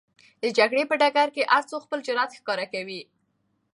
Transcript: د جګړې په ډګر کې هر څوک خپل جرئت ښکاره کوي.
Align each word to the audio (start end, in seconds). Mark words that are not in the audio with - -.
د 0.41 0.43
جګړې 0.57 0.83
په 0.89 0.95
ډګر 1.01 1.27
کې 1.35 1.43
هر 1.53 1.63
څوک 1.69 1.81
خپل 1.85 1.99
جرئت 2.07 2.31
ښکاره 2.39 2.65
کوي. 2.73 3.01